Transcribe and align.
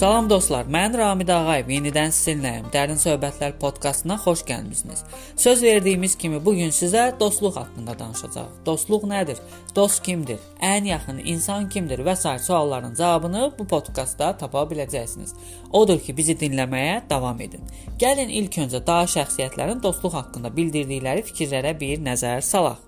Salam 0.00 0.30
dostlar, 0.30 0.64
mən 0.64 0.94
Ramid 0.96 1.28
Ağayev. 1.28 1.66
Yenidən 1.68 2.08
sizinləyəm. 2.16 2.70
Dərin 2.72 2.96
söhbətlər 2.96 3.58
podkastına 3.60 4.14
xoş 4.22 4.46
gəlmisiniz. 4.48 5.02
Söz 5.36 5.62
verdiyimiz 5.62 6.14
kimi 6.16 6.38
bu 6.44 6.54
gün 6.56 6.70
sizə 6.72 7.02
dostluq 7.20 7.58
haqqında 7.60 7.98
danışacağıq. 7.98 8.54
Dostluq 8.66 9.02
nədir? 9.10 9.42
Dost 9.76 10.00
kimdir? 10.02 10.38
Ən 10.64 10.88
yaxın 10.88 11.20
insan 11.24 11.68
kimdir 11.68 12.00
və 12.06 12.14
sair 12.16 12.40
sualların 12.40 12.94
cavabını 12.94 13.50
bu 13.58 13.66
podkastda 13.66 14.30
tapa 14.38 14.62
biləcəksiniz. 14.70 15.34
Odur 15.72 16.00
ki, 16.00 16.16
bizi 16.16 16.32
dinləməyə 16.44 17.02
davam 17.10 17.40
edin. 17.40 17.68
Gəlin 18.00 18.32
ilk 18.40 18.56
öncə 18.64 18.80
daha 18.86 19.04
şəxsiyyətlərin 19.16 19.82
dostluq 19.82 20.16
haqqında 20.16 20.54
bildirdikləri 20.56 21.26
fikirlərə 21.28 21.74
bir 21.80 22.00
nəzər 22.08 22.40
salaq. 22.40 22.80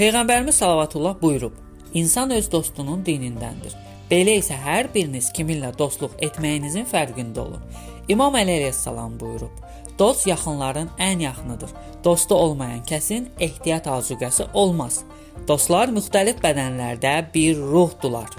Peyğəmbərimiz 0.00 0.62
sallallahu 0.62 1.20
buyurub: 1.20 1.52
İnsan 1.94 2.30
öz 2.30 2.52
dostunun 2.52 3.04
dinindəndir. 3.04 3.76
Belə 4.08 4.38
isə 4.40 4.56
hər 4.56 4.88
biriniz 4.94 5.28
kiminlə 5.36 5.74
dostluq 5.76 6.14
etməyinizin 6.24 6.86
fərqində 6.88 7.42
olun. 7.42 7.64
İmam 8.08 8.38
Əli 8.40 8.54
əleyhissalam 8.56 9.18
buyurub: 9.20 9.52
Dost 9.98 10.26
yaxınların 10.26 10.88
ən 10.98 11.20
yaxınıdır. 11.26 11.74
Dostu 12.04 12.34
olmayan 12.34 12.80
kəsin 12.88 13.26
ehtiyat 13.40 13.86
azuqəsi 13.86 14.46
olmaz. 14.54 15.02
Dostlar 15.48 15.92
müxtəlif 15.92 16.40
bədənlərdə 16.44 17.12
bir 17.34 17.58
ruhdular. 17.58 18.30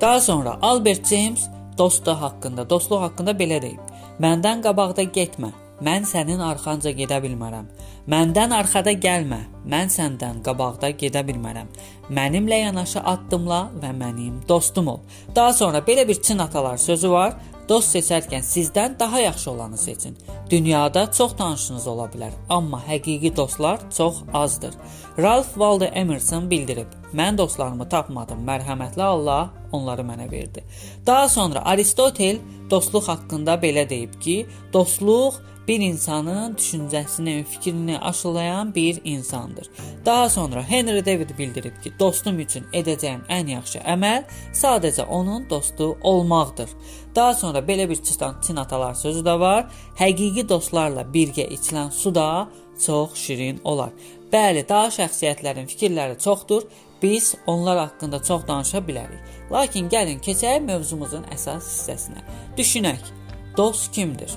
Daha 0.00 0.20
sonra 0.20 0.58
Albert 0.62 1.06
James 1.06 1.48
dostu 1.78 2.12
haqqında, 2.12 2.68
dostluq 2.70 3.00
haqqında 3.06 3.32
belə 3.40 3.62
deyib: 3.62 3.80
Məndən 4.20 4.60
qabaqda 4.66 5.08
getmə. 5.16 5.54
Mən 5.80 6.04
sənin 6.04 6.42
arxanca 6.44 6.90
gedə 6.92 7.22
bilmərəm. 7.24 7.68
Məndən 8.12 8.52
arxada 8.52 8.92
gəlmə. 8.92 9.38
Mən 9.70 9.88
səndən 9.92 10.42
qabaqda 10.44 10.90
gedə 11.00 11.22
bilmərəm. 11.28 11.70
Mənimlə 12.12 12.58
yanaşı 12.66 13.00
addımla 13.00 13.60
və 13.80 13.92
mənim 13.96 14.42
dostum 14.48 14.88
ol. 14.92 15.00
Daha 15.36 15.52
sonra 15.52 15.80
belə 15.86 16.08
bir 16.08 16.20
Çin 16.22 16.38
atalar 16.38 16.76
sözü 16.76 17.10
var. 17.10 17.34
Dost 17.68 17.94
seçərkən 17.94 18.42
sizdən 18.42 18.98
daha 18.98 19.20
yaxşı 19.20 19.50
olanı 19.50 19.78
seçin. 19.78 20.16
Dünyada 20.50 21.12
çox 21.12 21.36
tanışınız 21.36 21.86
ola 21.86 22.08
bilər, 22.10 22.32
amma 22.48 22.80
həqiqi 22.88 23.36
dostlar 23.36 23.78
çox 23.96 24.16
azdır. 24.34 24.74
Ralph 25.18 25.52
Waldo 25.54 25.84
Emerson 25.84 26.50
bildirib: 26.50 26.86
"Mən 27.14 27.38
dostlarımı 27.38 27.88
tapmadım, 27.88 28.42
mərhəmətli 28.46 29.02
Allah 29.02 29.50
onları 29.72 30.02
mənə 30.02 30.30
verdi." 30.30 30.64
Daha 31.06 31.28
sonra 31.28 31.64
Aristotel 31.64 32.38
dostluq 32.70 33.08
haqqında 33.08 33.54
belə 33.54 33.88
deyib 33.90 34.20
ki, 34.20 34.46
dostluq 34.72 35.34
bir 35.70 35.80
insanın 35.80 36.54
düşüncəsini, 36.54 37.44
fikrini 37.44 37.98
aşılayan 37.98 38.74
bir 38.74 39.00
insandır. 39.04 39.70
Daha 40.06 40.28
sonra 40.28 40.62
Henry 40.62 41.06
David 41.06 41.30
bildirib 41.38 41.82
ki, 41.82 41.92
dostum 41.98 42.38
üçün 42.38 42.64
edəcəyim 42.72 43.20
ən 43.30 43.50
yaxşı 43.52 43.78
əməl 43.78 44.24
sadəcə 44.52 45.04
onun 45.06 45.44
dostu 45.50 45.98
olmaqdır. 46.02 46.70
Daha 47.14 47.34
sonra 47.34 47.58
belə 47.58 47.88
bir 47.88 48.00
Çin 48.46 48.56
atalar 48.56 48.94
sözü 48.94 49.20
də 49.20 49.40
var. 49.40 49.68
Həqiqi 49.98 50.48
dostlarla 50.48 51.04
birgə 51.14 51.46
içilən 51.48 51.90
su 51.90 52.14
da 52.14 52.48
çox 52.86 53.14
şirin 53.14 53.60
olar. 53.64 53.90
Bəli, 54.32 54.68
daha 54.68 54.88
şəxsiyyətlərin 54.88 55.70
fikirləri 55.70 56.18
çoxdur. 56.18 56.66
Biz 57.02 57.34
onlar 57.46 57.78
haqqında 57.78 58.22
çox 58.22 58.42
danışa 58.48 58.78
bilərik. 58.78 59.22
Lakin 59.52 59.88
gəlin 59.88 60.18
keçək 60.18 60.66
mövzumuzun 60.66 61.30
əsas 61.30 61.62
hissəsinə. 61.62 62.26
Düşünək. 62.58 63.14
Dost 63.56 63.92
kimdir? 63.92 64.34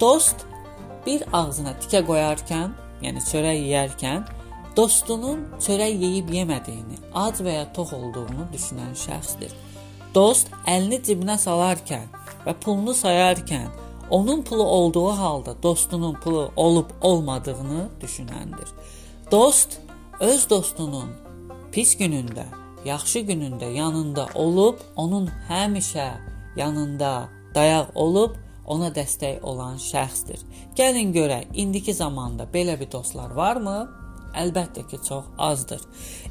Dost 0.00 0.47
bir 1.08 1.24
ağzına 1.32 1.72
tikə 1.80 2.02
qoyarkən, 2.04 2.74
yəni 3.00 3.22
çörək 3.24 3.58
yeyərkən 3.64 4.26
dostunun 4.76 5.46
çörək 5.64 5.94
yeyib 6.04 6.28
yemədiyini, 6.36 6.98
ac 7.16 7.40
və 7.46 7.54
ya 7.54 7.66
tox 7.72 7.94
olduğunu 7.96 8.48
düşünən 8.52 8.92
şəxsdir. 9.06 9.54
Dost 10.14 10.52
əlini 10.68 10.98
cibinə 11.06 11.38
salarkən 11.40 12.10
və 12.44 12.54
pulunu 12.60 12.92
sayarkən 12.96 13.70
onun 14.10 14.42
pulu 14.42 14.62
olduğu 14.62 15.08
halda 15.20 15.54
dostunun 15.62 16.14
pulu 16.14 16.50
olub 16.56 16.90
olmadığını 17.00 17.88
düşünəndir. 18.02 18.68
Dost 19.32 19.80
öz 20.20 20.50
dostunun 20.50 21.10
pis 21.72 21.94
günündə, 22.00 22.44
yaxşı 22.84 23.24
günündə 23.30 23.72
yanında 23.72 24.28
olub, 24.34 24.78
onun 24.96 25.30
həmişə 25.48 26.10
yanında 26.56 27.28
dayaq 27.54 27.86
olub 27.94 28.36
ona 28.68 28.90
dəstək 28.94 29.42
olan 29.42 29.78
şəxsdir. 29.82 30.42
Gəlin 30.76 31.12
görək, 31.16 31.48
indiki 31.54 31.94
zamanda 31.94 32.46
belə 32.52 32.78
bir 32.80 32.90
dostlar 32.92 33.34
varmı? 33.36 33.78
Əlbəttə 34.36 34.84
ki, 34.88 35.00
çox 35.08 35.24
azdır. 35.38 35.80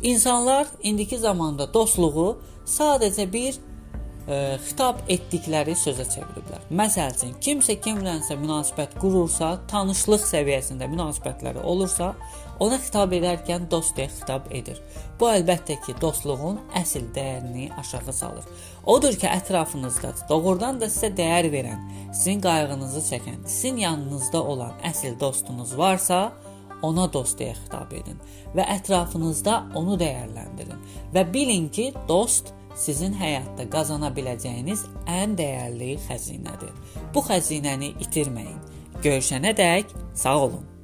İnsanlar 0.04 0.68
indiki 0.84 1.18
zamanda 1.18 1.68
dostluğu 1.74 2.38
sadəcə 2.66 3.26
bir 3.34 3.58
ə, 4.28 4.58
xitab 4.64 5.00
etdikləri 5.12 5.76
sözə 5.80 6.06
çeviriblər. 6.12 6.66
Məsəl 6.70 7.16
üçün, 7.16 7.36
kimsə 7.44 7.78
kimlənsə 7.84 8.38
münasibət 8.40 8.98
qurursa, 9.02 9.54
tanışlıq 9.72 10.26
səviyyəsində 10.28 10.90
münasibətləri 10.92 11.64
olursa, 11.64 12.14
ona 12.64 12.80
xitab 12.82 13.14
edərkən 13.18 13.68
dost 13.72 13.96
deyə 13.98 14.10
xitab 14.12 14.50
edir. 14.56 14.82
Bu 15.20 15.30
əlbəttə 15.32 15.80
ki, 15.86 15.96
dostluğun 16.02 16.60
əsl 16.78 17.08
dəyərini 17.16 17.70
aşağı 17.80 18.14
salır. 18.14 18.50
Odur 18.86 19.16
ki, 19.16 19.30
ətrafınızda 19.30 20.14
doğrudan 20.30 20.82
da 20.82 20.92
sizə 20.92 21.14
dəyər 21.18 21.50
verən, 21.54 21.88
sizin 22.12 22.44
qayğınızı 22.44 23.06
çəkən, 23.12 23.40
sizin 23.46 23.82
yanınızda 23.86 24.44
olan 24.44 24.78
əsl 24.92 25.20
dostunuz 25.20 25.78
varsa, 25.78 26.32
ona 26.86 27.08
dost 27.14 27.40
deyə 27.40 27.56
xitab 27.58 27.94
edin 27.98 28.20
və 28.56 28.66
ətrafınızda 28.78 29.56
onu 29.78 29.98
dəyərləndirin 29.98 30.84
və 31.16 31.24
bilin 31.34 31.70
ki, 31.74 31.90
dost 32.10 32.54
sizin 32.78 33.14
həyatda 33.18 33.68
qazana 33.74 34.14
biləcəyiniz 34.14 34.86
ən 35.10 35.36
dəyərli 35.40 35.98
xəzinədir. 36.08 36.74
Bu 37.14 37.26
xəzinəni 37.26 37.96
itirməyin. 38.06 38.58
Görüşənədək 39.04 39.94
sağ 40.14 40.38
olun. 40.48 40.77